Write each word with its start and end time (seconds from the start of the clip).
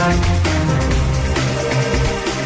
back. 0.00 0.39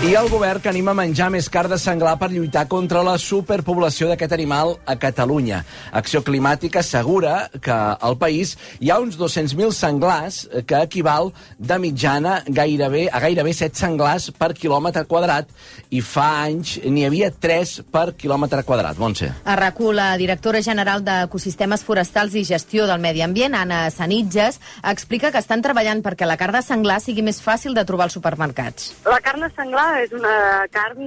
I 0.05 0.11
el 0.21 0.27
govern 0.29 0.61
que 0.61 0.69
anima 0.69 0.93
a 0.93 0.97
menjar 0.99 1.31
més 1.33 1.47
car 1.49 1.63
de 1.65 1.79
senglar 1.81 2.19
per 2.21 2.27
lluitar 2.29 2.67
contra 2.69 3.01
la 3.07 3.15
superpoblació 3.17 4.11
d'aquest 4.11 4.35
animal 4.37 4.75
a 4.85 4.99
Catalunya. 5.01 5.63
Acció 5.97 6.21
Climàtica 6.27 6.83
assegura 6.83 7.47
que 7.65 7.73
al 7.73 8.19
país 8.21 8.53
hi 8.85 8.91
ha 8.93 8.99
uns 9.01 9.17
200.000 9.17 9.73
senglars 9.73 10.43
que 10.69 10.83
equival 10.85 11.31
de 11.57 11.79
mitjana 11.81 12.35
gairebé 12.45 13.07
a 13.09 13.23
gairebé 13.25 13.55
7 13.57 13.81
senglars 13.81 14.27
per 14.37 14.51
quilòmetre 14.59 15.07
quadrat 15.09 15.49
i 15.89 16.03
fa 16.05 16.27
anys 16.43 16.75
n'hi 16.85 17.07
havia 17.09 17.33
3 17.33 17.73
per 17.89 18.11
quilòmetre 18.13 18.61
quadrat. 18.69 19.01
Montse. 19.01 19.31
A 19.41 19.57
RACU, 19.57 19.89
la 19.97 20.11
directora 20.21 20.61
general 20.61 21.01
d'Ecosistemes 21.09 21.87
Forestals 21.89 22.37
i 22.37 22.45
Gestió 22.45 22.85
del 22.91 23.01
Medi 23.01 23.25
Ambient, 23.25 23.57
Anna 23.57 23.89
Sanitges, 23.89 24.61
explica 24.85 25.33
que 25.33 25.41
estan 25.41 25.65
treballant 25.65 26.05
perquè 26.05 26.29
la 26.29 26.37
carn 26.37 26.61
de 26.61 26.65
senglar 26.69 27.01
sigui 27.01 27.25
més 27.25 27.41
fàcil 27.41 27.73
de 27.73 27.89
trobar 27.89 28.11
als 28.11 28.21
supermercats. 28.21 28.93
La 29.09 29.23
carn 29.25 29.49
de 29.49 29.53
senglar 29.57 29.94
és 30.03 30.13
una 30.17 30.67
carn 30.73 31.05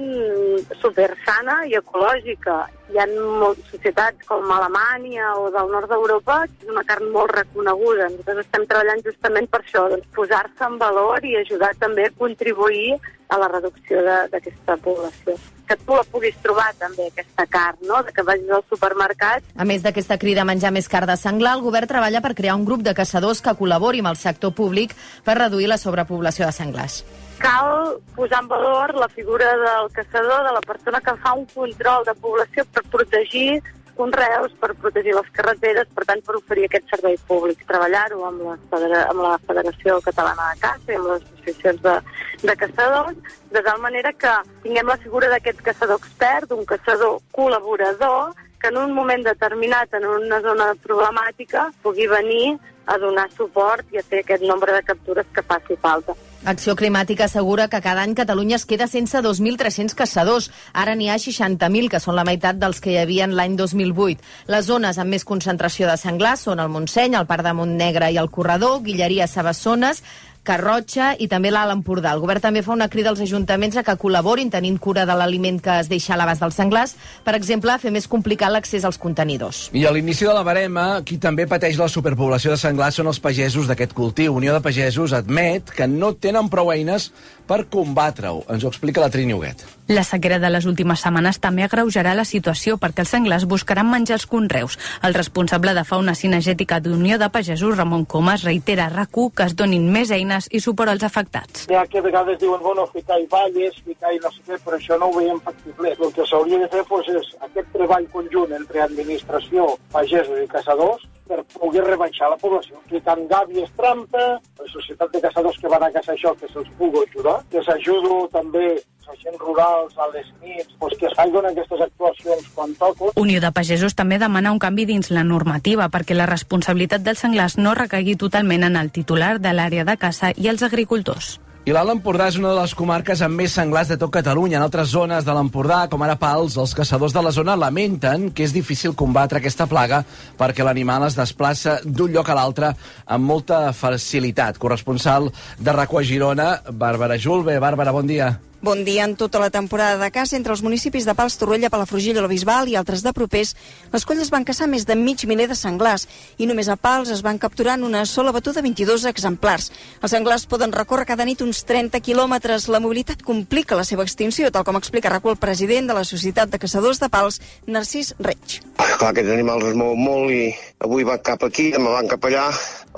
super 0.80 1.10
sana 1.26 1.60
i 1.68 1.76
ecològica. 1.78 2.56
Hi 2.88 2.98
ha 3.00 3.06
moltes 3.12 3.68
societats 3.72 4.24
com 4.28 4.48
Alemanya 4.54 5.34
o 5.42 5.50
del 5.52 5.68
nord 5.72 5.90
d'Europa 5.92 6.40
que 6.46 6.64
és 6.64 6.72
una 6.72 6.84
carn 6.88 7.10
molt 7.12 7.34
reconeguda. 7.36 8.08
Nosaltres 8.14 8.46
estem 8.46 8.64
treballant 8.70 9.04
justament 9.04 9.50
per 9.52 9.60
això, 9.60 9.84
doncs, 9.92 10.08
posar-se 10.16 10.66
en 10.66 10.78
valor 10.80 11.24
i 11.24 11.36
ajudar 11.42 11.74
també 11.82 12.08
a 12.08 12.14
contribuir 12.16 12.96
a 13.28 13.36
la 13.36 13.48
reducció 13.52 14.00
d'aquesta 14.32 14.78
població. 14.80 15.36
Que 15.68 15.76
tu 15.84 15.92
la 15.92 16.04
puguis 16.08 16.36
trobar 16.40 16.70
també, 16.80 17.10
aquesta 17.10 17.44
carn, 17.44 17.82
no? 17.84 18.00
que 18.08 18.24
vagis 18.24 18.48
al 18.56 18.64
supermercat. 18.72 19.44
A 19.52 19.68
més 19.68 19.84
d'aquesta 19.84 20.16
crida 20.16 20.46
a 20.46 20.48
menjar 20.48 20.72
més 20.72 20.88
carn 20.88 21.10
de 21.10 21.18
senglar, 21.20 21.58
el 21.58 21.64
govern 21.66 21.90
treballa 21.90 22.24
per 22.24 22.32
crear 22.34 22.56
un 22.56 22.64
grup 22.64 22.86
de 22.86 22.96
caçadors 22.96 23.44
que 23.44 23.56
col·labori 23.58 24.00
amb 24.00 24.14
el 24.14 24.20
sector 24.20 24.56
públic 24.56 24.96
per 25.28 25.36
reduir 25.42 25.68
la 25.68 25.76
sobrepoblació 25.76 26.48
de 26.48 26.56
senglars 26.56 27.02
cal 27.38 27.98
posar 28.16 28.42
en 28.42 28.48
valor 28.48 28.94
la 28.94 29.08
figura 29.08 29.56
del 29.56 29.90
caçador, 29.92 30.44
de 30.46 30.52
la 30.52 30.60
persona 30.60 31.00
que 31.00 31.16
fa 31.22 31.34
un 31.34 31.46
control 31.46 32.04
de 32.04 32.14
població 32.14 32.64
per 32.74 32.84
protegir 32.90 33.62
conreus, 33.98 34.54
per 34.60 34.74
protegir 34.78 35.14
les 35.16 35.28
carreteres, 35.34 35.88
per 35.94 36.04
tant, 36.06 36.20
per 36.22 36.36
oferir 36.38 36.68
aquest 36.68 36.86
servei 36.92 37.16
públic. 37.30 37.64
Treballar-ho 37.66 38.22
amb, 38.28 38.44
la 38.46 38.54
amb 39.00 39.22
la 39.24 39.34
Federació 39.48 39.98
Catalana 40.04 40.52
de 40.52 40.62
Caça 40.62 40.92
i 40.92 40.98
amb 41.00 41.10
les 41.10 41.26
associacions 41.26 41.82
de, 41.82 41.96
de 42.44 42.56
caçadors, 42.62 43.18
de 43.56 43.64
tal 43.66 43.82
manera 43.82 44.14
que 44.14 44.34
tinguem 44.62 44.92
la 44.92 45.00
figura 45.02 45.32
d'aquest 45.34 45.64
caçador 45.66 45.98
expert, 45.98 46.48
d'un 46.52 46.64
caçador 46.68 47.18
col·laborador, 47.34 48.38
que 48.62 48.70
en 48.70 48.78
un 48.78 48.94
moment 48.94 49.22
determinat, 49.26 49.92
en 49.94 50.06
una 50.06 50.40
zona 50.46 50.72
problemàtica, 50.86 51.68
pugui 51.82 52.08
venir 52.10 52.56
a 52.86 52.96
donar 52.98 53.28
suport 53.36 53.86
i 53.92 54.00
a 54.00 54.06
fer 54.06 54.22
aquest 54.24 54.46
nombre 54.46 54.72
de 54.72 54.82
captures 54.86 55.26
que 55.34 55.46
faci 55.46 55.76
falta. 55.82 56.14
Acció 56.44 56.76
Climàtica 56.76 57.24
assegura 57.24 57.66
que 57.68 57.80
cada 57.82 58.04
any 58.06 58.14
Catalunya 58.14 58.56
es 58.56 58.64
queda 58.64 58.86
sense 58.86 59.18
2.300 59.18 59.96
caçadors. 59.98 60.52
Ara 60.72 60.94
n'hi 60.94 61.08
ha 61.10 61.16
60.000, 61.18 61.88
que 61.90 61.98
són 61.98 62.14
la 62.14 62.24
meitat 62.24 62.60
dels 62.62 62.78
que 62.80 62.92
hi 62.92 62.98
havia 63.00 63.26
l'any 63.26 63.56
2008. 63.58 64.22
Les 64.46 64.68
zones 64.70 64.98
amb 65.02 65.10
més 65.10 65.26
concentració 65.26 65.90
de 65.90 65.96
senglars 65.98 66.46
són 66.46 66.62
el 66.62 66.70
Montseny, 66.70 67.18
el 67.18 67.26
Parc 67.26 67.42
de 67.42 67.56
Montnegre 67.58 68.12
i 68.14 68.20
el 68.22 68.30
Corredor, 68.30 68.78
Guilleria, 68.86 69.26
Sabassones, 69.26 70.04
Carrotxa 70.48 71.10
i 71.20 71.28
també 71.28 71.50
l'Alt 71.52 71.74
Empordà. 71.74 72.14
El 72.16 72.22
govern 72.22 72.40
també 72.40 72.62
fa 72.64 72.72
una 72.72 72.88
crida 72.88 73.12
als 73.12 73.20
ajuntaments 73.20 73.76
a 73.76 73.84
que 73.84 73.96
col·laborin 74.00 74.48
tenint 74.52 74.78
cura 74.80 75.04
de 75.08 75.16
l'aliment 75.18 75.60
que 75.60 75.74
es 75.82 75.90
deixa 75.92 76.14
a 76.14 76.20
l'abast 76.20 76.40
dels 76.44 76.56
senglars, 76.56 76.94
per 77.26 77.34
exemple, 77.36 77.74
a 77.74 77.80
fer 77.82 77.92
més 77.92 78.08
complicat 78.08 78.52
l'accés 78.54 78.86
als 78.88 78.96
contenidors. 79.02 79.66
I 79.76 79.84
a 79.84 79.92
l'inici 79.92 80.24
de 80.24 80.32
la 80.32 80.46
barema, 80.46 81.02
qui 81.04 81.18
també 81.20 81.44
pateix 81.50 81.76
la 81.76 81.90
superpoblació 81.92 82.54
de 82.54 82.60
senglars 82.60 82.96
són 82.96 83.12
els 83.12 83.20
pagesos 83.20 83.68
d'aquest 83.68 83.92
cultiu. 83.92 84.38
Unió 84.38 84.54
de 84.56 84.64
Pagesos 84.64 85.12
admet 85.12 85.68
que 85.74 85.88
no 85.90 86.14
tenen 86.16 86.48
prou 86.48 86.72
eines 86.72 87.10
per 87.48 87.64
combatre-ho. 87.72 88.44
Ens 88.52 88.64
ho 88.64 88.70
explica 88.72 89.02
la 89.04 89.10
Trini 89.12 89.34
Huguet. 89.34 89.64
La 89.88 90.04
sequera 90.04 90.36
de 90.38 90.50
les 90.52 90.66
últimes 90.68 91.00
setmanes 91.00 91.38
també 91.40 91.64
agreujarà 91.64 92.12
la 92.12 92.26
situació 92.28 92.76
perquè 92.76 93.06
els 93.06 93.12
senglars 93.14 93.46
buscaran 93.48 93.88
menjar 93.88 94.18
els 94.18 94.26
conreus. 94.28 94.76
El 95.02 95.16
responsable 95.16 95.72
de 95.72 95.84
fauna 95.88 96.12
cinegètica 96.14 96.76
d'Unió 96.84 97.16
de 97.16 97.30
Pagesos, 97.32 97.76
Ramon 97.76 98.04
Comas, 98.04 98.44
reitera 98.44 98.86
a 98.86 98.92
rac 98.92 99.08
que 99.08 99.42
es 99.42 99.56
donin 99.56 99.88
més 99.90 100.10
eines 100.12 100.37
i 100.50 100.60
suport 100.62 100.92
als 100.92 101.04
afectats. 101.06 101.66
Ha 101.74 101.84
que 101.90 101.98
a 101.98 102.04
vegades 102.04 102.38
diuen, 102.38 102.62
bueno, 102.62 102.86
ficar 102.94 103.18
i 103.20 103.26
valles, 103.30 103.76
ficar 103.84 104.14
i 104.14 104.20
no 104.22 104.30
sé 104.30 104.44
què, 104.46 104.58
però 104.64 104.78
això 104.78 104.98
no 104.98 105.10
ho 105.10 105.18
veiem 105.18 105.40
factible. 105.44 105.94
El 105.98 106.14
que 106.14 106.26
s'hauria 106.30 106.62
de 106.62 106.68
fer 106.72 106.84
pues, 106.88 107.10
és 107.10 107.30
aquest 107.48 107.70
treball 107.74 108.08
conjunt 108.14 108.54
entre 108.56 108.84
administració, 108.86 109.68
pagesos 109.92 110.42
i 110.44 110.50
caçadors 110.54 111.06
per 111.28 111.42
poder 111.58 111.84
rebaixar 111.84 112.30
la 112.32 112.40
població. 112.40 112.78
Ficant 112.88 113.26
gàbies 113.28 113.72
trampa, 113.76 114.26
societat 114.72 115.12
de 115.12 115.20
caçadors 115.24 115.58
que 115.58 115.72
van 115.72 115.82
a 115.82 115.90
caçar 115.94 116.14
això, 116.14 116.34
que 116.38 116.48
se'ls 116.52 116.70
pugui 116.78 117.04
ajudar, 117.08 117.40
que 117.50 117.62
s'ajudo 117.64 118.28
també 118.32 118.78
agents 119.08 119.40
rurals 119.40 119.96
a 119.96 120.08
les 120.12 120.26
nits, 120.42 120.68
doncs 120.80 120.96
que 121.00 121.08
es 121.08 121.16
facin 121.16 121.48
aquestes 121.50 121.80
actuacions 121.80 122.48
quan 122.54 122.74
toco. 122.76 123.12
Unió 123.16 123.40
de 123.40 123.52
Pagesos 123.56 123.96
també 123.96 124.18
demana 124.20 124.52
un 124.52 124.60
canvi 124.62 124.84
dins 124.88 125.10
la 125.10 125.24
normativa 125.24 125.88
perquè 125.88 126.16
la 126.16 126.28
responsabilitat 126.28 127.04
dels 127.06 127.24
senglars 127.24 127.58
no 127.58 127.74
recaigui 127.78 128.18
totalment 128.20 128.68
en 128.68 128.76
el 128.76 128.92
titular 128.92 129.38
de 129.40 129.54
l'àrea 129.56 129.88
de 129.88 129.96
caça 129.96 130.32
i 130.36 130.52
els 130.52 130.62
agricultors. 130.62 131.38
I 131.68 131.72
l'Alt 131.76 131.92
Empordà 131.92 132.30
és 132.30 132.36
una 132.40 132.48
de 132.54 132.56
les 132.62 132.72
comarques 132.72 133.20
amb 133.20 133.36
més 133.36 133.52
senglars 133.52 133.90
de 133.90 133.98
tot 134.00 134.08
Catalunya. 134.14 134.56
En 134.56 134.64
altres 134.64 134.88
zones 134.88 135.26
de 135.26 135.34
l'Empordà, 135.36 135.82
com 135.92 136.00
ara 136.06 136.14
Pals, 136.16 136.56
els 136.56 136.72
caçadors 136.72 137.12
de 137.12 137.20
la 137.20 137.34
zona 137.36 137.58
lamenten 137.60 138.30
que 138.32 138.46
és 138.46 138.56
difícil 138.56 138.96
combatre 138.96 139.42
aquesta 139.42 139.68
plaga 139.68 140.00
perquè 140.40 140.64
l'animal 140.64 141.04
es 141.10 141.18
desplaça 141.20 141.76
d'un 141.84 142.16
lloc 142.16 142.32
a 142.32 142.40
l'altre 142.40 142.72
amb 143.04 143.32
molta 143.34 143.66
facilitat. 143.76 144.56
Corresponsal 144.56 145.28
de 145.60 145.78
RACO 145.82 146.00
Girona, 146.00 146.54
Bàrbara 146.72 147.20
Julve. 147.20 147.60
Bàrbara, 147.60 147.92
bon 147.92 148.08
dia. 148.08 148.32
Bon 148.60 148.84
dia. 148.84 149.04
En 149.04 149.14
tota 149.14 149.38
la 149.38 149.50
temporada 149.54 150.02
de 150.02 150.10
caça 150.10 150.34
entre 150.34 150.50
els 150.50 150.64
municipis 150.66 151.04
de 151.06 151.12
Pals, 151.14 151.36
Torroella, 151.38 151.68
Palafrugell 151.70 152.16
la 152.18 152.26
Bisbal 152.26 152.66
i 152.66 152.74
altres 152.74 153.04
de 153.06 153.12
propers, 153.14 153.52
les 153.92 154.04
colles 154.04 154.32
van 154.34 154.42
caçar 154.42 154.66
més 154.66 154.82
de 154.82 154.96
mig 154.98 155.22
miler 155.30 155.46
de 155.46 155.54
senglars 155.54 156.08
i 156.42 156.46
només 156.50 156.66
a 156.66 156.74
Pals 156.74 157.12
es 157.14 157.22
van 157.22 157.38
capturar 157.38 157.76
en 157.78 157.84
una 157.86 158.02
sola 158.02 158.32
batuda 158.34 158.58
22 158.66 159.04
exemplars. 159.06 159.70
Els 160.02 160.10
senglars 160.10 160.48
poden 160.50 160.74
recórrer 160.74 161.06
cada 161.06 161.24
nit 161.28 161.44
uns 161.46 161.62
30 161.68 162.00
quilòmetres. 162.02 162.66
La 162.66 162.80
mobilitat 162.82 163.22
complica 163.22 163.78
la 163.78 163.86
seva 163.86 164.02
extinció, 164.02 164.50
tal 164.50 164.66
com 164.66 164.76
explica 164.76 165.12
Racó 165.14 165.30
el 165.30 165.38
president 165.38 165.86
de 165.86 165.94
la 165.94 166.02
Societat 166.02 166.50
de 166.50 166.58
Caçadors 166.58 166.98
de 166.98 167.08
Pals, 167.14 167.38
Narcís 167.70 168.16
Reig. 168.18 168.58
Clar, 168.74 169.12
aquests 169.12 169.36
animals 169.36 169.70
es 169.70 169.78
mouen 169.78 170.02
molt 170.02 170.34
i 170.34 170.50
avui 170.82 171.06
va 171.06 171.20
cap 171.22 171.46
aquí, 171.46 171.70
demà 171.70 171.94
van 171.94 172.10
cap 172.10 172.26
allà, 172.26 172.48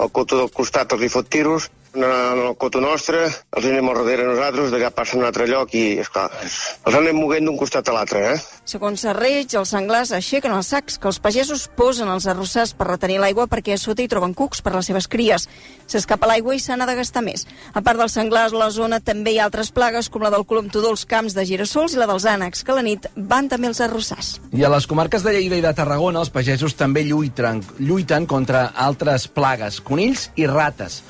el 0.00 0.09
coto 0.09 0.41
del 0.41 0.48
costat 0.56 0.97
els 0.97 1.04
hi 1.04 1.12
fot 1.12 1.28
tiros, 1.28 1.69
en 1.94 2.40
el 2.46 2.56
coto 2.56 2.80
nostre, 2.80 3.24
els 3.26 3.66
anem 3.66 3.88
al 3.90 4.00
darrere 4.00 4.26
nosaltres, 4.28 4.70
d'allà 4.70 4.90
passen 4.94 5.18
a 5.18 5.22
un 5.22 5.28
altre 5.28 5.46
lloc 5.50 5.74
i, 5.74 5.84
esclar, 6.02 6.28
els 6.40 6.96
anem 6.96 7.18
moguent 7.18 7.48
d'un 7.48 7.58
costat 7.58 7.88
a 7.88 7.94
l'altre, 7.94 8.22
eh? 8.34 8.36
Segons 8.70 9.02
Serreig, 9.02 9.54
els 9.58 9.72
senglars 9.74 10.12
aixequen 10.14 10.54
els 10.54 10.70
sacs 10.70 10.98
que 11.00 11.08
els 11.10 11.18
pagesos 11.22 11.66
posen 11.76 12.10
als 12.12 12.28
arrossars 12.30 12.74
per 12.78 12.86
retenir 12.92 13.18
l'aigua 13.22 13.48
perquè 13.50 13.74
a 13.74 13.80
sota 13.80 14.04
hi 14.04 14.10
troben 14.10 14.34
cucs 14.38 14.62
per 14.62 14.74
les 14.76 14.86
seves 14.86 15.08
cries. 15.10 15.48
S'escapa 15.90 16.28
l'aigua 16.30 16.54
i 16.54 16.60
se 16.62 16.76
n'ha 16.76 16.86
de 16.86 16.94
gastar 16.98 17.24
més. 17.26 17.46
A 17.74 17.82
part 17.82 17.98
dels 17.98 18.14
senglars, 18.14 18.54
a 18.54 18.60
la 18.60 18.70
zona 18.70 19.00
també 19.02 19.34
hi 19.34 19.40
ha 19.40 19.48
altres 19.48 19.72
plagues 19.74 20.10
com 20.12 20.22
la 20.22 20.30
del 20.30 20.46
colom 20.46 20.70
tudó 20.70 20.92
als 20.94 21.06
camps 21.08 21.34
de 21.34 21.46
girassols 21.48 21.96
i 21.96 22.00
la 22.00 22.06
dels 22.10 22.28
ànecs, 22.30 22.62
que 22.62 22.74
a 22.74 22.78
la 22.78 22.86
nit 22.86 23.08
van 23.16 23.50
també 23.50 23.70
els 23.70 23.82
arrossars. 23.82 24.36
I 24.54 24.62
a 24.62 24.70
les 24.70 24.86
comarques 24.86 25.26
de 25.26 25.34
Lleida 25.34 25.58
i 25.58 25.64
de 25.64 25.74
Tarragona, 25.74 26.22
els 26.22 26.30
pagesos 26.30 26.76
també 26.78 27.02
lluiten, 27.08 27.64
lluiten 27.80 28.28
contra 28.30 28.68
altres 28.76 29.26
plagues, 29.26 29.80
conills 29.82 30.28
i 30.38 30.46
rates. 30.46 31.00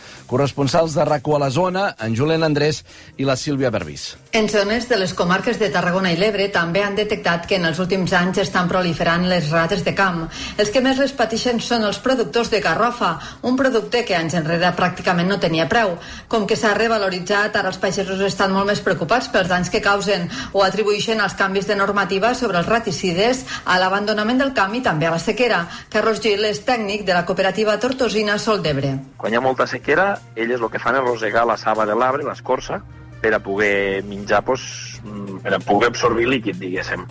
Corresponsals 0.70 0.94
de 0.94 1.04
RACO 1.04 1.34
a 1.34 1.38
la 1.40 1.50
zona, 1.50 1.96
en 1.98 2.14
Julen 2.14 2.44
Andrés 2.46 2.84
i 3.18 3.24
la 3.26 3.34
Sílvia 3.34 3.72
Berbís. 3.74 4.14
En 4.30 4.46
zones 4.48 4.84
de 4.88 4.96
les 5.00 5.12
comarques 5.18 5.58
de 5.58 5.66
Tarragona 5.74 6.12
i 6.14 6.18
l'Ebre 6.18 6.44
també 6.54 6.84
han 6.86 6.94
detectat 6.94 7.48
que 7.50 7.56
en 7.58 7.64
els 7.66 7.80
últims 7.82 8.12
anys 8.14 8.38
estan 8.44 8.68
proliferant 8.70 9.24
les 9.26 9.48
rates 9.50 9.82
de 9.82 9.94
camp. 9.98 10.28
Els 10.62 10.70
que 10.70 10.82
més 10.84 11.00
les 11.02 11.10
pateixen 11.10 11.58
són 11.58 11.82
els 11.88 11.98
productors 11.98 12.52
de 12.52 12.60
garrofa, 12.62 13.16
un 13.42 13.56
producte 13.58 14.04
que 14.06 14.14
anys 14.14 14.36
enrere 14.38 14.70
pràcticament 14.78 15.26
no 15.26 15.40
tenia 15.42 15.66
preu. 15.66 15.96
Com 16.30 16.46
que 16.46 16.54
s'ha 16.54 16.70
revaloritzat, 16.78 17.58
ara 17.58 17.72
els 17.74 17.80
pagesos 17.82 18.22
estan 18.22 18.54
molt 18.54 18.70
més 18.70 18.84
preocupats 18.86 19.26
pels 19.34 19.50
danys 19.50 19.74
que 19.74 19.82
causen 19.82 20.28
o 20.52 20.62
atribueixen 20.62 21.18
els 21.18 21.34
canvis 21.34 21.66
de 21.66 21.74
normativa 21.74 22.30
sobre 22.38 22.62
els 22.62 22.70
raticides 22.70 23.42
a 23.64 23.80
l'abandonament 23.82 24.38
del 24.38 24.54
camp 24.54 24.78
i 24.78 24.84
també 24.86 25.10
a 25.10 25.16
la 25.16 25.18
sequera. 25.18 25.64
Carlos 25.90 26.22
Gil 26.22 26.46
és 26.46 26.62
tècnic 26.62 27.02
de 27.02 27.18
la 27.18 27.26
cooperativa 27.26 27.74
Tortosina 27.82 28.38
Sol 28.38 28.62
d'Ebre. 28.62 28.94
Quan 29.18 29.34
hi 29.34 29.40
ha 29.40 29.42
molta 29.42 29.66
sequera, 29.66 30.12
elles 30.36 30.59
el 30.60 30.70
que 30.70 30.80
fan 30.82 30.98
és 30.98 31.04
rosegar 31.04 31.46
la 31.48 31.56
saba 31.60 31.86
de 31.88 31.96
l'arbre, 31.96 32.26
l'escorça, 32.26 32.80
per 33.20 33.32
a 33.34 33.40
poder 33.40 34.02
menjar, 34.04 34.42
pues, 34.44 35.00
mm, 35.04 35.40
per 35.44 35.54
a 35.54 35.60
poder 35.60 35.90
absorbir 35.90 36.28
líquid, 36.28 36.56
diguéssim. 36.56 37.06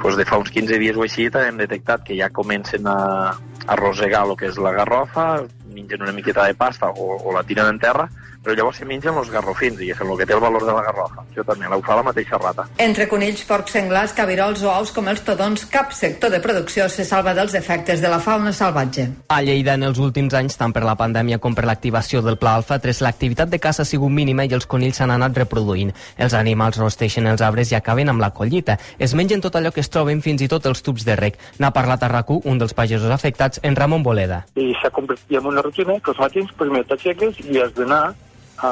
Pues 0.00 0.16
de 0.16 0.24
fa 0.24 0.38
uns 0.38 0.50
15 0.50 0.78
dies 0.78 0.96
o 0.96 1.02
així 1.02 1.30
hem 1.32 1.56
detectat 1.56 2.02
que 2.04 2.16
ja 2.18 2.28
comencen 2.30 2.86
a, 2.86 3.36
a 3.66 3.76
rosegar 3.76 4.26
el 4.26 4.36
que 4.36 4.46
és 4.46 4.58
la 4.58 4.72
garrofa, 4.72 5.44
mengen 5.72 6.02
una 6.02 6.12
miqueta 6.12 6.44
de 6.44 6.54
pasta 6.54 6.90
o, 6.90 7.16
o 7.16 7.32
la 7.32 7.42
tiren 7.42 7.66
en 7.66 7.78
terra, 7.78 8.08
però 8.46 8.54
llavors 8.54 8.78
se 8.78 8.86
mengen 8.86 9.16
els 9.18 9.30
garrofins, 9.34 9.74
diguéssim, 9.74 10.10
el 10.12 10.18
que 10.20 10.26
té 10.28 10.34
el 10.36 10.40
valor 10.44 10.62
de 10.62 10.70
la 10.70 10.82
garrofa. 10.86 11.24
Això 11.26 11.42
també, 11.42 11.66
ho 11.66 11.80
fa 11.82 11.96
la 11.98 12.04
mateixa 12.06 12.38
rata. 12.38 12.68
Entre 12.78 13.08
conills, 13.10 13.42
porcs 13.48 13.74
senglars, 13.74 14.12
cabirols 14.14 14.62
o 14.62 14.70
aus 14.70 14.92
com 14.94 15.08
els 15.10 15.24
todons, 15.26 15.64
cap 15.72 15.90
sector 15.90 16.30
de 16.30 16.38
producció 16.44 16.86
se 16.88 17.02
salva 17.04 17.34
dels 17.34 17.56
efectes 17.58 17.98
de 18.04 18.12
la 18.12 18.20
fauna 18.22 18.52
salvatge. 18.54 19.08
A 19.34 19.40
Lleida, 19.42 19.74
en 19.74 19.82
els 19.88 19.98
últims 19.98 20.36
anys, 20.38 20.54
tant 20.60 20.70
per 20.70 20.84
la 20.86 20.94
pandèmia 20.94 21.40
com 21.42 21.56
per 21.58 21.64
l'activació 21.66 22.22
del 22.22 22.38
Pla 22.38 22.54
Alfa 22.60 22.78
3, 22.78 23.00
l'activitat 23.02 23.50
de 23.50 23.58
caça 23.58 23.82
ha 23.82 23.88
sigut 23.88 24.14
mínima 24.14 24.46
i 24.46 24.54
els 24.54 24.68
conills 24.70 25.00
s'han 25.02 25.10
anat 25.10 25.42
reproduint. 25.42 25.90
Els 26.16 26.36
animals 26.38 26.78
rosteixen 26.78 27.26
els 27.26 27.42
arbres 27.42 27.72
i 27.72 27.78
acaben 27.80 28.12
amb 28.12 28.22
la 28.22 28.30
collita. 28.30 28.78
Es 28.98 29.16
mengen 29.18 29.42
tot 29.42 29.58
allò 29.58 29.72
que 29.74 29.82
es 29.82 29.90
troben, 29.90 30.22
fins 30.22 30.46
i 30.46 30.48
tot 30.52 30.70
els 30.70 30.84
tubs 30.86 31.02
de 31.02 31.18
rec. 31.18 31.40
N'ha 31.58 31.72
parlat 31.74 32.06
a 32.06 32.12
rac 32.14 32.30
un 32.36 32.58
dels 32.58 32.74
pagesos 32.74 33.10
afectats, 33.10 33.58
en 33.62 33.74
Ramon 33.74 34.06
Boleda. 34.06 34.44
I 34.54 34.70
s'ha 34.78 34.90
convertit 34.94 35.38
en 35.38 35.50
una 35.50 35.66
rutina 35.66 35.98
que 35.98 36.14
els 36.14 36.22
matins, 36.22 36.54
primer 36.58 36.84
t'aixeques 36.86 37.42
i 37.50 37.58
has 37.58 37.74
d'anar 37.74 38.14
a 38.58 38.70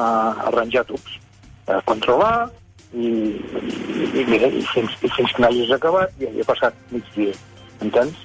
arranjar 0.51 0.85
tubs, 0.89 1.19
a 1.67 1.81
controlar 1.89 2.51
i, 2.93 3.07
i, 3.07 4.05
i 4.21 4.27
mira, 4.29 4.49
i 4.49 4.63
fins, 4.75 4.95
i 5.03 5.11
fins 5.17 5.35
que 5.35 5.43
n'hagis 5.43 5.73
acabat 5.75 6.15
ja 6.21 6.31
hi 6.31 6.43
ha 6.43 6.49
passat 6.49 6.79
migdia, 6.93 7.35
entens? 7.83 8.21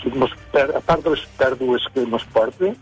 Si 0.00 0.10
mos 0.18 0.32
per, 0.54 0.68
a 0.74 0.80
part 0.80 1.04
de 1.04 1.14
les 1.14 1.26
pèrdues 1.38 1.86
que 1.94 2.06
mos 2.10 2.24
porta, 2.34 2.72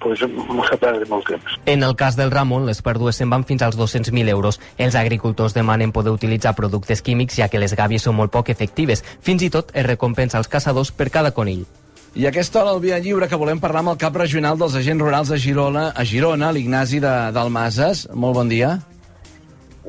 pues, 0.00 0.22
mos 0.48 0.70
ha 0.72 0.78
perdre 0.80 1.06
molt 1.10 1.28
temps. 1.28 1.58
En 1.66 1.84
el 1.84 1.94
cas 1.96 2.16
del 2.16 2.32
Ramon, 2.32 2.64
les 2.66 2.80
pèrdues 2.82 3.20
se'n 3.20 3.30
van 3.30 3.44
fins 3.44 3.62
als 3.62 3.76
200.000 3.78 4.32
euros. 4.32 4.58
Els 4.78 4.96
agricultors 4.96 5.54
demanen 5.54 5.92
poder 5.92 6.14
utilitzar 6.16 6.56
productes 6.56 7.02
químics 7.02 7.36
ja 7.36 7.50
que 7.52 7.60
les 7.60 7.76
gàbies 7.76 8.08
són 8.08 8.16
molt 8.16 8.32
poc 8.32 8.48
efectives. 8.50 9.04
Fins 9.20 9.44
i 9.44 9.52
tot 9.52 9.70
es 9.74 9.86
recompensa 9.86 10.40
als 10.40 10.48
caçadors 10.48 10.90
per 10.90 11.10
cada 11.10 11.34
conill. 11.36 11.66
I 12.10 12.24
a 12.26 12.30
aquesta 12.32 12.58
hora, 12.58 12.72
al 12.74 12.80
Via 12.82 12.98
Lliure, 12.98 13.28
que 13.30 13.38
volem 13.38 13.60
parlar 13.62 13.84
amb 13.84 13.92
el 13.92 13.98
cap 14.02 14.16
regional 14.18 14.58
dels 14.58 14.74
agents 14.74 15.02
rurals 15.02 15.28
de 15.30 15.36
Girona, 15.38 15.92
a 15.94 16.02
Girona, 16.02 16.50
l'Ignasi 16.50 16.98
de 16.98 17.12
Dalmases. 17.30 18.08
Molt 18.10 18.34
bon 18.34 18.50
dia. 18.50 18.78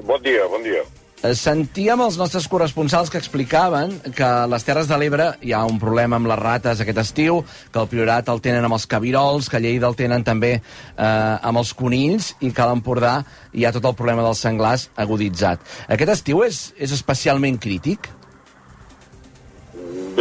Bon 0.06 0.22
dia, 0.22 0.46
bon 0.52 0.62
dia. 0.62 0.84
Eh, 1.26 1.34
sentíem 1.38 2.02
els 2.06 2.20
nostres 2.22 2.46
corresponsals 2.50 3.10
que 3.10 3.18
explicaven 3.18 3.98
que 4.14 4.26
a 4.26 4.46
les 4.50 4.64
Terres 4.66 4.88
de 4.90 5.02
l'Ebre 5.02 5.32
hi 5.42 5.56
ha 5.58 5.64
un 5.66 5.82
problema 5.82 6.22
amb 6.22 6.30
les 6.30 6.40
rates 6.40 6.86
aquest 6.86 7.02
estiu, 7.02 7.42
que 7.74 7.82
el 7.82 7.90
Priorat 7.90 8.30
el 8.30 8.42
tenen 8.46 8.70
amb 8.70 8.78
els 8.78 8.86
cabirols, 8.90 9.50
que 9.50 9.58
a 9.58 9.66
Lleida 9.66 9.90
el 9.90 9.98
tenen 9.98 10.22
també 10.26 10.56
eh, 10.60 11.04
amb 11.04 11.58
els 11.58 11.74
conills, 11.74 12.36
i 12.42 12.54
que 12.54 12.62
a 12.62 12.70
l'Empordà 12.70 13.20
hi 13.54 13.66
ha 13.66 13.74
tot 13.74 13.90
el 13.90 13.98
problema 13.98 14.22
dels 14.26 14.46
senglars 14.46 14.92
aguditzat. 14.94 15.66
Aquest 15.90 16.18
estiu 16.20 16.46
és, 16.46 16.68
és 16.78 16.94
especialment 16.94 17.58
crític? 17.58 18.14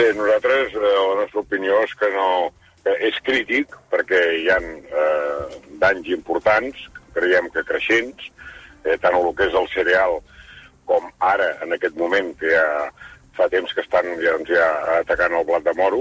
Bé, 0.00 0.14
nosaltres, 0.14 0.72
eh, 0.72 0.80
la 0.80 1.16
nostra 1.20 1.42
opinió 1.42 1.76
és 1.84 1.90
que 2.00 2.08
no... 2.14 2.28
Que 2.80 2.94
és 3.04 3.16
crític, 3.20 3.74
perquè 3.92 4.20
hi 4.38 4.46
ha 4.48 4.54
eh, 4.56 5.58
danys 5.82 6.06
importants, 6.14 6.86
creiem 7.12 7.50
que 7.52 7.60
creixents, 7.68 8.30
eh, 8.86 8.94
tant 9.02 9.18
el 9.18 9.28
que 9.36 9.50
és 9.50 9.58
el 9.60 9.68
cereal 9.74 10.16
com 10.88 11.10
ara, 11.32 11.50
en 11.66 11.76
aquest 11.76 12.00
moment, 12.00 12.30
que 12.40 12.54
ja 12.54 12.64
fa 13.36 13.50
temps 13.52 13.76
que 13.76 13.84
estan 13.84 14.08
ja, 14.22 14.38
doncs, 14.38 14.54
ja 14.56 14.70
atacant 15.02 15.36
el 15.36 15.44
blat 15.50 15.68
de 15.68 15.76
moro, 15.82 16.00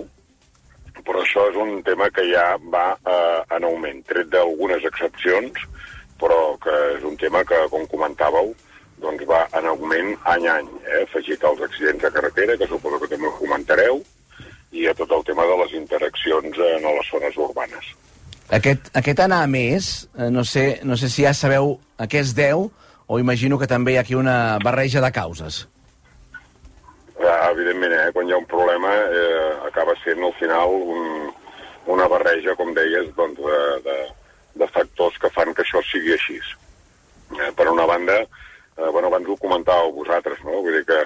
però 1.04 1.26
això 1.26 1.50
és 1.52 1.60
un 1.60 1.84
tema 1.84 2.08
que 2.16 2.24
ja 2.32 2.48
va 2.72 2.86
eh, 2.96 3.42
en 3.58 3.68
augment, 3.74 4.00
tret 4.08 4.32
d'algunes 4.32 4.88
excepcions, 4.94 5.68
però 6.24 6.40
que 6.64 6.80
és 6.96 7.04
un 7.12 7.20
tema 7.20 7.44
que, 7.52 7.60
com 7.76 7.84
comentàveu, 7.92 8.56
doncs 9.00 9.26
va 9.28 9.46
en 9.56 9.68
augment 9.72 10.16
any 10.34 10.48
a 10.48 10.56
any, 10.60 10.70
eh? 10.84 11.04
afegit 11.04 11.44
als 11.44 11.62
accidents 11.68 12.04
de 12.04 12.12
carretera, 12.12 12.58
que 12.58 12.68
suposo 12.68 13.00
que 13.00 13.10
també 13.12 13.30
ho 13.30 13.38
comentareu, 13.40 14.02
i 14.72 14.86
a 14.88 14.94
tot 14.94 15.12
el 15.16 15.24
tema 15.26 15.46
de 15.50 15.56
les 15.64 15.76
interaccions 15.80 16.60
en 16.68 16.88
les 16.88 17.12
zones 17.12 17.38
urbanes. 17.48 17.94
Aquest, 18.50 18.88
aquest 18.98 19.20
anar 19.22 19.44
a 19.46 19.50
més, 19.50 20.10
eh, 20.18 20.30
no 20.34 20.44
sé, 20.44 20.80
no 20.84 20.98
sé 20.98 21.10
si 21.14 21.22
ja 21.22 21.36
sabeu 21.38 21.76
a 22.02 22.08
què 22.10 22.24
es 22.24 22.34
deu, 22.34 22.72
o 23.06 23.20
imagino 23.22 23.60
que 23.62 23.68
també 23.70 23.94
hi 23.94 23.98
ha 24.00 24.06
aquí 24.06 24.16
una 24.18 24.58
barreja 24.64 25.02
de 25.02 25.12
causes. 25.14 25.68
Ja, 27.20 27.36
evidentment, 27.52 27.94
eh? 27.94 28.10
quan 28.16 28.30
hi 28.30 28.34
ha 28.34 28.40
un 28.42 28.48
problema 28.50 28.90
eh, 28.96 29.52
acaba 29.68 29.94
sent 30.02 30.24
al 30.24 30.34
final 30.40 30.74
un, 30.96 31.30
una 31.94 32.08
barreja, 32.10 32.56
com 32.58 32.74
deies, 32.74 33.10
doncs, 33.18 33.38
de, 33.38 33.62
de, 33.86 33.98
de 34.64 34.70
factors 34.74 35.18
que 35.22 35.30
fan 35.36 35.54
que 35.54 35.66
això 35.66 35.84
sigui 35.86 36.18
així. 36.18 36.40
Eh, 37.38 37.52
per 37.58 37.70
una 37.70 37.86
banda, 37.86 38.18
eh, 38.24 38.90
bueno, 38.90 39.10
abans 39.10 39.30
ho 39.30 39.38
comentàveu 39.46 39.94
vosaltres, 40.00 40.42
no? 40.46 40.62
Vull 40.66 40.80
dir 40.80 40.86
que 40.90 41.00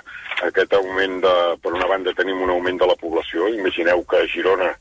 aquest 0.48 0.80
augment 0.80 1.20
de... 1.24 1.36
Per 1.64 1.76
una 1.76 1.92
banda 1.92 2.16
tenim 2.16 2.40
un 2.46 2.56
augment 2.56 2.80
de 2.80 2.88
la 2.88 3.00
població, 3.04 3.52
imagineu 3.52 4.04
que 4.08 4.24
a 4.24 4.32
Girona, 4.32 4.72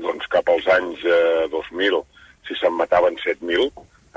doncs 0.00 0.28
cap 0.32 0.48
als 0.52 0.68
anys 0.80 1.04
eh, 1.04 1.46
2000, 1.52 2.02
si 2.48 2.56
se'n 2.58 2.76
mataven 2.76 3.18
7.000, 3.22 3.68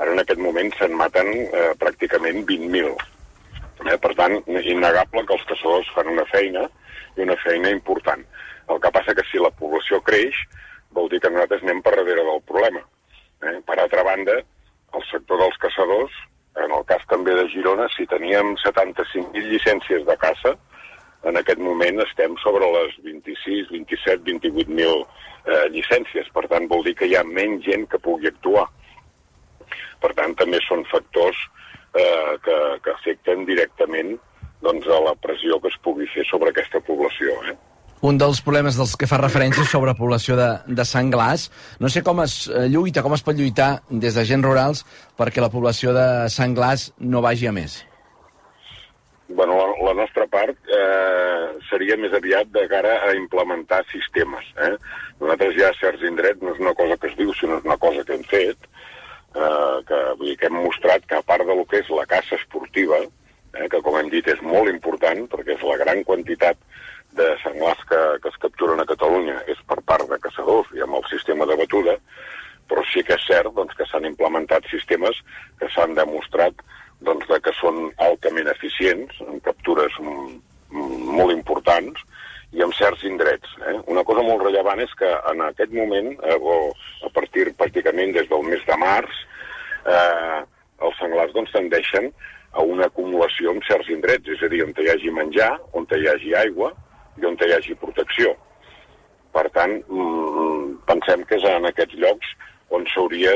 ara 0.02 0.14
en 0.14 0.22
aquest 0.22 0.40
moment 0.42 0.72
se'n 0.78 0.96
maten 0.98 1.30
eh, 1.44 1.72
pràcticament 1.80 2.44
20.000. 2.48 2.94
Eh, 3.84 3.98
per 4.00 4.14
tant, 4.18 4.38
és 4.60 4.70
innegable 4.72 5.24
que 5.26 5.36
els 5.36 5.46
caçadors 5.50 5.92
fan 5.96 6.10
una 6.12 6.26
feina, 6.32 6.66
i 7.16 7.22
una 7.22 7.36
feina 7.44 7.70
important. 7.70 8.24
El 8.70 8.80
que 8.82 8.92
passa 8.94 9.14
que 9.14 9.24
si 9.30 9.40
la 9.42 9.52
població 9.54 10.00
creix, 10.02 10.36
vol 10.96 11.10
dir 11.12 11.20
que 11.22 11.30
nosaltres 11.30 11.62
anem 11.66 11.82
per 11.84 11.94
darrere 11.96 12.24
del 12.26 12.42
problema. 12.48 12.82
Eh? 13.44 13.58
Per 13.66 13.78
altra 13.78 14.04
banda, 14.06 14.38
el 14.94 15.04
sector 15.10 15.40
dels 15.42 15.58
caçadors 15.62 16.14
en 16.62 16.70
el 16.70 16.84
cas 16.86 17.02
també 17.10 17.34
de 17.34 17.48
Girona, 17.50 17.88
si 17.96 18.06
teníem 18.06 18.54
75.000 18.62 19.48
llicències 19.50 20.04
de 20.06 20.16
caça, 20.22 20.54
en 21.28 21.40
aquest 21.40 21.60
moment 21.62 22.00
estem 22.04 22.36
sobre 22.42 22.68
les 22.76 22.96
26, 23.06 23.70
27, 23.72 24.22
28.000 24.28 25.04
eh, 25.04 25.66
llicències. 25.74 26.30
Per 26.36 26.46
tant, 26.52 26.68
vol 26.70 26.84
dir 26.86 26.94
que 26.98 27.08
hi 27.08 27.16
ha 27.16 27.24
menys 27.26 27.64
gent 27.68 27.86
que 27.90 28.02
pugui 28.02 28.30
actuar. 28.30 28.66
Per 30.04 30.12
tant, 30.18 30.34
també 30.36 30.60
són 30.66 30.84
factors 30.90 31.38
eh, 31.96 32.34
que, 32.44 32.58
que 32.84 32.96
afecten 32.96 33.46
directament 33.48 34.16
doncs, 34.64 34.88
a 34.88 35.00
la 35.04 35.14
pressió 35.20 35.60
que 35.60 35.72
es 35.72 35.78
pugui 35.84 36.08
fer 36.12 36.24
sobre 36.30 36.52
aquesta 36.52 36.80
població. 36.84 37.38
Eh? 37.50 37.56
un 38.04 38.18
dels 38.20 38.42
problemes 38.44 38.76
dels 38.76 38.92
que 39.00 39.06
fa 39.08 39.16
referència 39.16 39.64
sobre 39.64 39.94
població 39.96 40.36
de, 40.36 40.48
de 40.66 40.84
senglars. 40.84 41.46
No 41.80 41.88
sé 41.88 42.02
com 42.04 42.20
es 42.20 42.34
eh, 42.50 42.66
lluita, 42.68 43.00
com 43.00 43.14
es 43.16 43.24
pot 43.24 43.38
lluitar 43.38 43.78
des 43.88 44.18
de 44.18 44.26
gent 44.28 44.44
rurals 44.44 44.84
perquè 45.16 45.40
la 45.40 45.48
població 45.52 45.94
de 45.96 46.28
senglars 46.28 46.90
no 47.00 47.24
vagi 47.24 47.48
a 47.48 47.54
més. 47.56 47.80
Bueno, 49.28 49.56
la, 49.56 49.70
part 50.34 50.74
eh, 50.80 51.48
seria 51.70 51.96
més 52.00 52.14
aviat 52.18 52.50
de 52.54 52.66
cara 52.70 52.98
a 53.06 53.14
implementar 53.16 53.82
sistemes. 53.92 54.46
Eh? 54.66 54.74
Nosaltres 55.22 55.58
ja 55.58 55.70
a 55.70 55.78
certs 55.78 56.04
indrets 56.10 56.42
no 56.42 56.54
és 56.54 56.62
una 56.62 56.74
cosa 56.78 56.98
que 57.00 57.10
es 57.12 57.18
diu, 57.20 57.32
sinó 57.38 57.60
és 57.60 57.68
una 57.68 57.78
cosa 57.80 58.04
que 58.04 58.18
hem 58.18 58.24
fet, 58.30 58.70
eh, 59.34 59.76
que, 59.88 60.00
vull 60.18 60.32
dir, 60.32 60.38
que 60.40 60.50
hem 60.50 60.58
mostrat 60.60 61.06
que 61.10 61.20
a 61.20 61.26
part 61.26 61.46
de 61.46 61.56
lo 61.56 61.66
que 61.70 61.82
és 61.84 61.92
la 61.94 62.06
caça 62.10 62.38
esportiva, 62.40 63.00
eh, 63.54 63.68
que 63.70 63.82
com 63.86 63.98
hem 64.00 64.10
dit 64.12 64.28
és 64.34 64.42
molt 64.42 64.72
important, 64.72 65.26
perquè 65.30 65.56
és 65.56 65.66
la 65.70 65.78
gran 65.80 66.02
quantitat 66.08 66.60
de 67.14 67.30
senglars 67.42 67.82
que, 67.88 68.00
que 68.22 68.30
es 68.30 68.38
capturen 68.42 68.82
a 68.82 68.88
Catalunya 68.88 69.36
és 69.50 69.60
per 69.70 69.78
part 69.86 70.08
de 70.10 70.18
caçadors 70.22 70.70
i 70.74 70.82
amb 70.82 70.98
el 70.98 71.04
sistema 71.10 71.46
de 71.46 71.56
batuda, 71.60 71.94
però 72.68 72.82
sí 72.90 73.04
que 73.06 73.14
és 73.14 73.26
cert 73.28 73.52
doncs, 73.54 73.74
que 73.78 73.86
s'han 73.86 74.08
implementat 74.08 74.66
sistemes 74.72 75.20
que 75.60 75.68
s'han 75.70 75.94
demostrat 75.98 76.64
doncs, 77.06 77.26
de 77.28 77.38
que 77.44 77.52
són 77.60 77.90
altament 78.02 78.48
eficients, 78.50 79.20
en 79.28 79.40
captures 79.44 79.93
molt 80.04 81.32
importants, 81.34 82.00
i 82.54 82.62
amb 82.62 82.74
certs 82.78 83.02
indrets. 83.08 83.50
Eh? 83.66 83.74
Una 83.90 84.04
cosa 84.06 84.22
molt 84.22 84.44
rellevant 84.44 84.80
és 84.84 84.92
que 84.98 85.10
en 85.30 85.42
aquest 85.48 85.74
moment, 85.74 86.12
eh, 86.22 86.38
o 86.38 86.70
a 87.06 87.10
partir 87.14 87.48
pràcticament 87.58 88.14
des 88.14 88.28
del 88.30 88.46
mes 88.46 88.62
de 88.68 88.78
març, 88.78 89.20
eh, 89.90 90.40
els 90.86 90.96
senglars 91.00 91.34
doncs, 91.34 91.52
tendeixen 91.52 92.12
a 92.54 92.62
una 92.62 92.86
acumulació 92.86 93.50
en 93.50 93.60
certs 93.66 93.90
indrets, 93.90 94.28
és 94.30 94.42
a 94.42 94.48
dir, 94.48 94.62
on 94.62 94.74
hi 94.78 94.88
hagi 94.92 95.10
menjar, 95.10 95.50
on 95.72 95.86
hi 95.90 96.06
hagi 96.06 96.34
aigua, 96.38 96.70
i 97.18 97.26
on 97.26 97.36
hi 97.40 97.52
hagi 97.52 97.74
protecció. 97.74 98.34
Per 99.34 99.48
tant, 99.50 99.80
mm, 99.88 100.78
pensem 100.86 101.24
que 101.24 101.36
és 101.36 101.44
en 101.50 101.66
aquests 101.66 101.98
llocs 101.98 102.26
on 102.70 102.86
s'hauria 102.86 103.34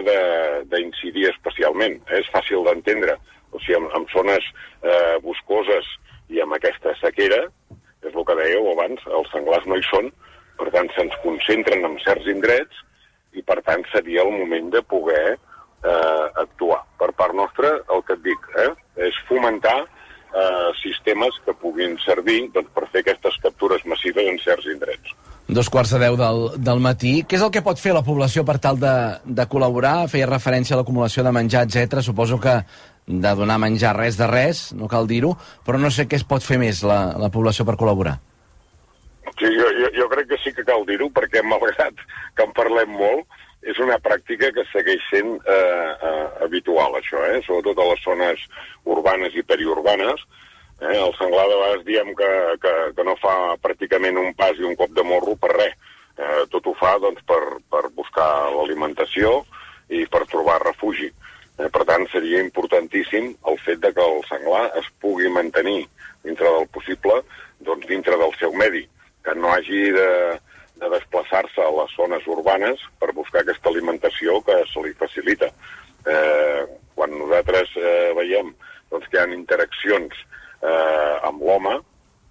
d'incidir 0.71 1.29
especialment. 1.31 1.99
És 2.15 2.31
fàcil 2.31 2.63
d'entendre. 2.65 3.17
O 3.51 3.59
sigui, 3.59 3.79
en, 3.81 3.89
en 3.97 4.07
zones 4.15 4.45
eh, 4.83 5.19
boscoses 5.23 5.87
i 6.29 6.41
amb 6.45 6.57
aquesta 6.57 6.95
sequera, 7.01 7.45
és 8.07 8.15
el 8.15 8.25
que 8.25 8.39
dèieu 8.39 8.71
abans, 8.73 9.05
els 9.21 9.31
senglars 9.35 9.67
no 9.67 9.79
hi 9.79 9.85
són, 9.89 10.11
per 10.59 10.71
tant 10.75 10.91
se'ns 10.97 11.15
concentren 11.23 11.87
en 11.87 11.99
certs 12.05 12.29
indrets 12.31 12.85
i 13.39 13.45
per 13.47 13.61
tant 13.67 13.85
seria 13.93 14.25
el 14.25 14.33
moment 14.35 14.73
de 14.75 14.83
poder 14.83 15.27
eh, 15.35 16.27
actuar. 16.43 16.83
Per 16.99 17.13
part 17.19 17.37
nostra, 17.37 17.77
el 17.95 18.03
que 18.07 18.17
et 18.19 18.27
dic, 18.27 18.51
eh, 18.59 18.73
és 19.09 19.23
fomentar 19.29 19.79
eh, 19.83 20.69
sistemes 20.83 21.39
que 21.45 21.55
puguin 21.63 21.97
servir 22.05 22.41
doncs, 22.55 22.71
per 22.75 22.89
fer 22.93 23.05
aquestes 23.05 23.39
captures 23.45 23.85
massives 23.87 24.29
en 24.29 24.41
certs 24.45 24.71
indrets. 24.73 25.15
Dos 25.49 25.71
quarts 25.73 25.95
de 25.95 26.03
deu 26.03 26.17
del, 26.21 26.43
del 26.61 26.81
matí. 26.85 27.23
Què 27.25 27.39
és 27.39 27.45
el 27.45 27.53
que 27.55 27.65
pot 27.65 27.79
fer 27.81 27.95
la 27.97 28.05
població 28.05 28.45
per 28.45 28.59
tal 28.61 28.77
de, 28.81 28.95
de 29.25 29.47
col·laborar? 29.49 30.03
Feia 30.13 30.29
referència 30.29 30.77
a 30.77 30.81
l'acumulació 30.83 31.25
de 31.25 31.33
menjar, 31.33 31.65
etc. 31.65 32.03
Suposo 32.05 32.37
que 32.43 32.59
de 33.09 33.35
donar 33.35 33.59
menjar 33.59 33.97
res 33.97 34.19
de 34.21 34.29
res, 34.29 34.69
no 34.77 34.89
cal 34.89 35.09
dir-ho, 35.09 35.33
però 35.65 35.81
no 35.81 35.91
sé 35.91 36.05
què 36.07 36.21
es 36.21 36.27
pot 36.29 36.45
fer 36.45 36.61
més 36.61 36.85
la, 36.85 37.17
la 37.17 37.33
població 37.33 37.65
per 37.65 37.79
col·laborar. 37.81 38.19
Sí, 39.39 39.49
jo, 39.55 39.69
jo, 39.81 39.89
jo 39.97 40.09
crec 40.13 40.29
que 40.29 40.39
sí 40.45 40.53
que 40.53 40.67
cal 40.69 40.85
dir-ho, 40.87 41.09
perquè 41.15 41.43
malgrat 41.47 41.97
que 42.37 42.45
en 42.45 42.53
parlem 42.57 42.93
molt, 42.93 43.25
és 43.67 43.79
una 43.83 43.99
pràctica 44.03 44.51
que 44.55 44.65
segueix 44.71 45.03
sent 45.11 45.35
eh, 45.41 45.93
eh, 46.09 46.27
habitual, 46.45 46.95
això, 46.99 47.21
eh? 47.33 47.41
sobretot 47.47 47.81
a 47.81 47.89
les 47.91 48.05
zones 48.05 48.45
urbanes 48.87 49.35
i 49.35 49.43
periurbanes. 49.43 50.23
Eh? 50.81 50.95
El 50.95 51.15
senglar 51.19 51.47
de 51.49 51.57
vegades 51.57 51.87
diem 51.89 52.13
que, 52.19 52.31
que, 52.63 52.75
que 52.97 53.07
no 53.07 53.17
fa 53.19 53.35
pràcticament 53.63 54.21
un 54.21 54.31
pas 54.39 54.59
i 54.59 54.67
un 54.69 54.77
cop 54.79 54.93
de 54.95 55.05
morro 55.07 55.35
per 55.41 55.55
res. 55.57 55.75
Eh, 56.19 56.45
tot 56.53 56.67
ho 56.67 56.75
fa 56.79 56.97
doncs, 57.03 57.23
per, 57.27 57.41
per 57.71 57.85
buscar 57.95 58.29
l'alimentació 58.55 59.43
i 59.95 60.05
per 60.11 60.25
trobar 60.31 60.61
refugi. 60.65 61.11
Per 61.59 61.85
tant, 61.89 62.07
seria 62.13 62.43
importantíssim 62.45 63.33
el 63.51 63.59
fet 63.65 63.81
de 63.83 63.91
que 63.95 64.05
el 64.05 64.21
senglar 64.29 64.69
es 64.79 64.87
pugui 65.03 65.31
mantenir 65.35 65.81
dintre 66.23 66.47
del 66.47 66.69
possible 66.75 67.19
doncs, 67.67 67.87
dintre 67.91 68.17
del 68.21 68.35
seu 68.39 68.55
medi, 68.55 68.85
que 69.25 69.35
no 69.35 69.51
hagi 69.51 69.91
de, 69.97 70.11
de 70.79 70.91
desplaçar-se 70.95 71.65
a 71.65 71.75
les 71.81 71.97
zones 71.99 72.27
urbanes 72.31 72.83
per 73.01 73.11
buscar 73.17 73.43
aquesta 73.43 73.71
alimentació 73.73 74.39
que 74.47 74.61
se 74.71 74.85
li 74.85 74.95
facilita. 75.03 75.51
Eh, 76.07 76.63
quan 76.95 77.13
nosaltres 77.19 77.75
eh, 77.77 78.15
veiem 78.17 78.55
doncs, 78.93 79.11
que 79.11 79.19
hi 79.19 79.25
ha 79.25 79.29
interaccions 79.35 80.15
eh, 80.63 81.15
amb 81.27 81.43
l'home, 81.43 81.79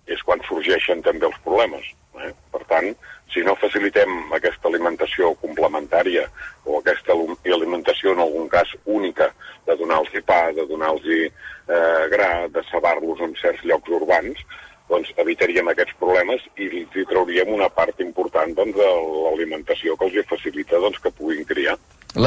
és 0.07 0.23
quan 0.23 0.41
sorgeixen 0.47 1.03
també 1.03 1.27
els 1.27 1.39
problemes. 1.43 1.91
Eh? 2.23 2.31
Per 2.53 2.63
tant, 2.71 2.93
si 3.33 3.43
no 3.45 3.57
facilitem 3.59 4.31
aquesta 4.33 4.69
alimentació 4.69 5.33
complementària 5.41 6.23
o 6.65 6.79
aquesta 6.79 7.15
alimentació, 7.53 8.13
en 8.15 8.23
algun 8.23 8.47
cas, 8.49 8.71
única, 8.85 9.29
de 9.67 9.75
donar-los 9.77 10.15
pa, 10.25 10.47
de 10.55 10.65
donar-los 10.69 11.05
eh, 11.11 12.07
gra, 12.13 12.31
de 12.47 12.63
cebar-los 12.71 13.21
en 13.27 13.35
certs 13.41 13.67
llocs 13.67 13.91
urbans, 13.99 14.39
doncs 14.87 15.11
evitaríem 15.19 15.67
aquests 15.67 15.97
problemes 15.99 16.43
i 16.55 16.69
li 16.71 17.05
trauríem 17.09 17.51
una 17.51 17.67
part 17.69 17.99
important 18.03 18.53
doncs, 18.55 18.77
de 18.77 18.91
l'alimentació 19.27 19.97
que 19.99 20.07
els 20.07 20.29
facilita 20.31 20.79
doncs, 20.79 21.01
que 21.03 21.11
puguin 21.11 21.43
criar. 21.45 21.75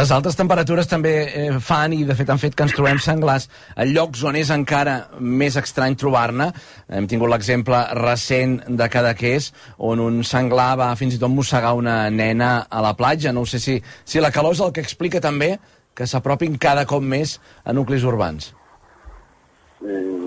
Les 0.00 0.08
altes 0.16 0.32
temperatures 0.32 0.86
també 0.88 1.10
eh, 1.26 1.56
fan, 1.60 1.92
i 1.92 2.06
de 2.08 2.14
fet 2.16 2.30
han 2.32 2.38
fet 2.40 2.54
que 2.56 2.64
ens 2.64 2.72
trobem 2.72 2.96
senglars 3.04 3.50
a 3.76 3.84
llocs 3.84 4.22
on 4.24 4.38
és 4.38 4.48
encara 4.54 4.94
més 5.20 5.58
estrany 5.60 5.92
trobar-ne. 6.00 6.46
Hem 6.96 7.08
tingut 7.10 7.28
l'exemple 7.28 7.82
recent 7.98 8.54
de 8.80 8.86
Cadaqués, 8.88 9.50
on 9.90 10.00
un 10.00 10.22
senglar 10.24 10.70
va 10.80 10.88
fins 10.96 11.18
i 11.18 11.20
tot 11.20 11.34
mossegar 11.34 11.74
una 11.76 11.98
nena 12.08 12.48
a 12.70 12.80
la 12.80 12.94
platja. 12.96 13.34
No 13.36 13.44
sé 13.44 13.60
si, 13.60 13.76
si 14.08 14.24
la 14.24 14.32
calor 14.32 14.56
és 14.56 14.64
el 14.64 14.72
que 14.72 14.80
explica 14.86 15.20
també 15.20 15.50
que 15.92 16.08
s'apropin 16.08 16.56
cada 16.56 16.86
cop 16.88 17.04
més 17.04 17.36
a 17.60 17.76
nuclis 17.76 18.08
urbans. 18.08 18.54
Mm, 19.84 20.19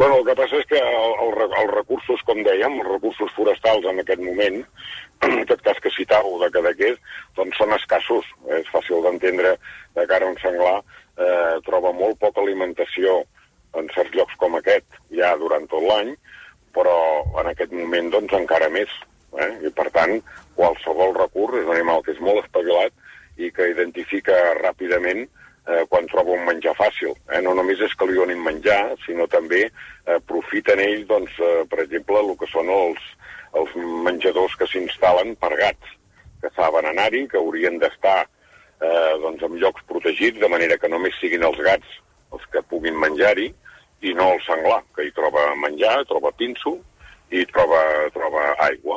Bueno, 0.00 0.16
el 0.16 0.22
que 0.24 0.32
passa 0.32 0.56
és 0.56 0.64
que 0.64 0.78
el, 0.80 1.10
el, 1.26 1.34
els 1.44 1.70
recursos, 1.74 2.20
com 2.24 2.38
dèiem, 2.40 2.78
els 2.80 2.86
recursos 2.88 3.32
forestals 3.36 3.84
en 3.90 3.98
aquest 4.00 4.22
moment, 4.24 4.54
en 5.26 5.34
aquest 5.42 5.60
cas 5.66 5.80
que 5.84 5.92
citàveu 5.92 6.38
de 6.40 6.46
Cadaqués, 6.54 6.94
doncs 7.36 7.58
són 7.60 7.74
escassos. 7.76 8.30
És 8.56 8.70
fàcil 8.72 9.04
d'entendre 9.04 9.50
de 9.98 10.06
cara 10.08 10.24
a 10.24 10.32
un 10.32 10.38
senglar 10.40 10.78
eh, 10.78 11.58
troba 11.66 11.92
molt 11.98 12.16
poca 12.22 12.40
alimentació 12.40 13.18
en 13.76 13.92
certs 13.92 14.16
llocs 14.16 14.40
com 14.40 14.56
aquest, 14.56 14.88
ja 15.18 15.34
durant 15.42 15.68
tot 15.68 15.84
l'any, 15.84 16.14
però 16.72 16.96
en 17.42 17.52
aquest 17.52 17.76
moment 17.76 18.08
doncs 18.16 18.38
encara 18.40 18.72
més. 18.72 18.94
Eh? 19.36 19.50
I 19.68 19.74
per 19.82 19.90
tant, 19.98 20.16
qualsevol 20.56 21.12
recurs 21.18 21.60
és 21.60 21.68
un 21.68 21.76
animal 21.76 22.00
que 22.06 22.16
és 22.16 22.24
molt 22.24 22.40
espavilat 22.46 22.96
i 23.36 23.52
que 23.52 23.68
identifica 23.76 24.40
ràpidament 24.62 25.26
quan 25.90 26.08
troba 26.10 26.34
un 26.34 26.44
menjar 26.46 26.74
fàcil. 26.78 27.14
Eh? 27.30 27.40
No 27.44 27.54
només 27.54 27.80
és 27.84 27.94
que 27.94 28.08
li 28.08 28.16
donin 28.18 28.42
menjar, 28.42 28.80
sinó 29.04 29.26
també 29.30 29.64
eh, 29.66 30.16
aprofiten 30.16 30.82
ells, 30.82 31.06
doncs, 31.08 31.36
eh, 31.38 31.62
per 31.70 31.82
exemple, 31.84 32.20
el 32.22 32.36
que 32.40 32.48
són 32.50 32.70
els, 32.74 33.08
els 33.60 33.74
menjadors 34.06 34.56
que 34.58 34.68
s'instal·len 34.70 35.34
per 35.40 35.52
gats, 35.60 35.96
que 36.40 36.52
saben 36.56 36.88
anar-hi, 36.88 37.26
que 37.28 37.40
haurien 37.40 37.78
d'estar 37.82 38.22
eh, 38.24 39.14
doncs, 39.22 39.42
en 39.46 39.58
llocs 39.62 39.84
protegits, 39.90 40.40
de 40.40 40.48
manera 40.52 40.78
que 40.80 40.90
només 40.92 41.18
siguin 41.20 41.44
els 41.46 41.60
gats 41.66 41.98
els 42.30 42.46
que 42.52 42.62
puguin 42.70 42.96
menjar-hi, 42.98 43.50
i 44.06 44.14
no 44.16 44.30
el 44.34 44.40
senglar, 44.46 44.80
que 44.96 45.04
hi 45.04 45.12
troba 45.16 45.50
menjar, 45.60 45.98
troba 46.08 46.32
pinso 46.38 46.78
i 47.30 47.44
troba, 47.52 47.80
troba 48.14 48.54
aigua. 48.70 48.96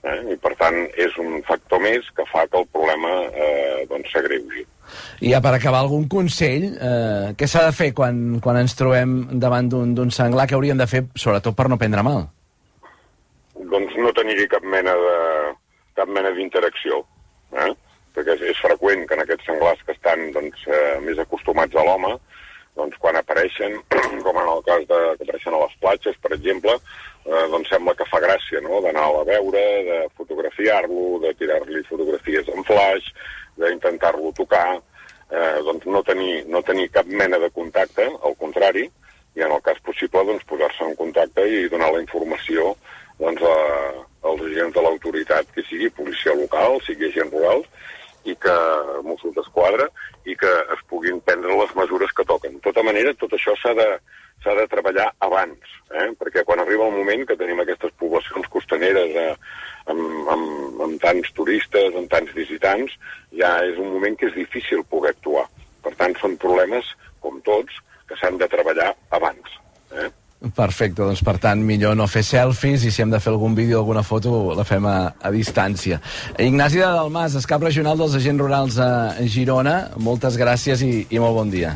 Eh? 0.00 0.18
I, 0.32 0.36
per 0.40 0.54
tant, 0.60 0.76
és 0.96 1.16
un 1.20 1.40
factor 1.48 1.82
més 1.84 2.06
que 2.16 2.24
fa 2.30 2.46
que 2.48 2.60
el 2.60 2.68
problema 2.72 3.10
eh, 3.28 3.86
doncs, 3.90 4.12
s'agreugi. 4.14 4.64
I 5.20 5.34
ja 5.34 5.40
per 5.44 5.52
acabar, 5.54 5.82
algun 5.84 6.08
consell? 6.10 6.66
Eh, 6.72 7.32
què 7.38 7.48
s'ha 7.50 7.66
de 7.68 7.76
fer 7.76 7.90
quan, 7.96 8.40
quan 8.42 8.58
ens 8.62 8.74
trobem 8.78 9.20
davant 9.42 9.68
d'un 9.70 10.14
senglar? 10.14 10.48
Què 10.48 10.56
hauríem 10.56 10.80
de 10.80 10.88
fer, 10.90 11.04
sobretot 11.14 11.56
per 11.56 11.68
no 11.70 11.78
prendre 11.80 12.04
mal? 12.06 12.24
Doncs 13.70 13.94
no 14.00 14.12
tenir-hi 14.16 14.48
cap 14.50 14.64
mena 14.64 14.96
de 14.96 15.16
cap 16.00 16.08
mena 16.08 16.32
d'interacció. 16.34 17.02
Eh? 17.52 17.70
Perquè 18.16 18.34
és, 18.38 18.48
és 18.54 18.64
freqüent 18.64 19.04
que 19.06 19.16
en 19.18 19.24
aquests 19.24 19.46
senglars 19.50 19.84
que 19.86 19.94
estan 19.96 20.30
doncs, 20.34 20.64
eh, 20.66 20.96
més 21.04 21.20
acostumats 21.20 21.76
a 21.76 21.84
l'home, 21.86 22.16
doncs 22.78 22.96
quan 23.02 23.18
apareixen, 23.18 23.76
com 24.24 24.40
en 24.40 24.50
el 24.54 24.64
cas 24.66 24.86
de, 24.88 25.00
que 25.18 25.28
apareixen 25.28 25.56
a 25.56 25.62
les 25.66 25.76
platges, 25.84 26.18
per 26.24 26.32
exemple, 26.36 26.76
eh, 27.30 27.46
doncs 27.52 27.70
sembla 27.70 27.94
que 27.94 28.06
fa 28.10 28.20
gràcia, 28.22 28.60
no?, 28.64 28.80
d'anar 28.84 29.06
a 29.06 29.24
veure, 29.28 29.64
de 29.86 29.98
fotografiar-lo, 30.18 31.20
de 31.24 31.34
tirar-li 31.38 31.82
fotografies 31.88 32.48
en 32.50 32.66
flash, 32.66 33.10
d'intentar-lo 33.60 34.32
tocar, 34.36 34.80
eh, 35.30 35.58
doncs 35.66 35.86
no 35.86 36.02
tenir, 36.06 36.44
no 36.50 36.62
tenir 36.66 36.90
cap 36.90 37.06
mena 37.06 37.38
de 37.38 37.50
contacte, 37.54 38.08
al 38.26 38.36
contrari, 38.40 38.88
i 39.38 39.44
en 39.46 39.52
el 39.54 39.62
cas 39.62 39.78
possible 39.86 40.24
doncs, 40.26 40.46
posar-se 40.50 40.84
en 40.84 40.96
contacte 40.98 41.46
i 41.46 41.68
donar 41.70 41.92
la 41.94 42.02
informació 42.02 42.74
doncs, 43.20 43.42
a, 43.46 43.56
als 44.26 44.42
agents 44.48 44.74
de 44.74 44.82
l'autoritat, 44.84 45.54
que 45.54 45.62
sigui 45.68 45.92
policia 45.94 46.34
local, 46.34 46.80
sigui 46.86 47.08
agents 47.12 47.36
rurals, 47.36 47.68
i 48.28 48.34
que 48.36 48.54
Mossos 49.06 49.34
d'Esquadra, 49.36 49.86
i 50.28 50.36
que 50.36 50.50
es 50.74 50.82
puguin 50.90 51.20
prendre 51.24 51.56
les 51.56 51.74
mesures 51.76 52.12
que 52.16 52.26
toquen. 52.28 52.58
De 52.58 52.64
tota 52.66 52.84
manera, 52.86 53.14
tot 53.20 53.32
això 53.36 53.54
s'ha 53.60 53.72
de, 53.78 53.88
s'ha 54.44 54.54
de 54.56 54.66
treballar 54.72 55.08
abans, 55.26 55.72
eh? 55.92 56.08
perquè 56.20 56.44
quan 56.48 56.60
arriba 56.62 56.86
el 56.88 56.96
moment 56.96 57.26
que 57.28 57.38
tenim 57.40 57.60
aquestes 57.62 57.92
poblacions 58.00 58.48
costaneres 58.52 59.16
eh, 59.16 59.34
amb, 59.92 60.04
amb, 60.34 60.80
amb 60.86 61.00
tants 61.02 61.32
turistes, 61.36 61.96
amb 61.96 62.10
tants 62.12 62.32
visitants, 62.36 62.96
ja 63.36 63.56
és 63.66 63.80
un 63.80 63.92
moment 63.96 64.16
que 64.16 64.28
és 64.30 64.36
difícil 64.36 64.84
poder 64.88 65.14
actuar. 65.14 65.46
Per 65.84 65.94
tant, 65.96 66.16
són 66.20 66.36
problemes, 66.40 66.88
com 67.24 67.40
tots, 67.46 67.80
que 68.08 68.16
s'han 68.20 68.40
de 68.40 68.48
treballar 68.52 68.92
abans. 69.16 69.56
Eh? 69.96 70.08
Perfecte, 70.40 71.02
doncs 71.04 71.20
per 71.20 71.34
tant 71.36 71.60
millor 71.60 71.92
no 71.98 72.06
fer 72.08 72.22
selfies 72.24 72.86
i 72.88 72.90
si 72.90 73.02
hem 73.02 73.10
de 73.12 73.18
fer 73.20 73.28
algun 73.34 73.52
vídeo 73.58 73.76
o 73.76 73.82
alguna 73.82 74.00
foto 74.00 74.54
la 74.56 74.64
fem 74.64 74.86
a, 74.88 75.12
a 75.20 75.32
distància. 75.34 75.98
Ignasi 76.40 76.80
de 76.80 76.88
Dalmas, 76.88 77.36
escap 77.36 77.60
regional 77.66 78.00
dels 78.00 78.16
agents 78.16 78.40
rurals 78.40 78.78
a 78.80 78.90
Girona, 79.28 79.90
moltes 80.00 80.40
gràcies 80.40 80.80
i, 80.80 81.04
i 81.12 81.20
molt 81.20 81.36
bon 81.36 81.52
dia. 81.52 81.74